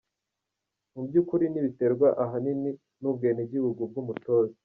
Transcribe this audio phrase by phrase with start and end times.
[0.93, 4.55] "Mu by’ukuri ntibiterwa ahanini n’ubwenegihugu bw’umutoza.